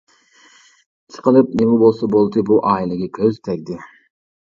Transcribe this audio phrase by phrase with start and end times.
[1.11, 3.83] ئىشقىلىپ نېمە بولسا بولدى، بۇ ئائىلىگە كۆز تەگدى.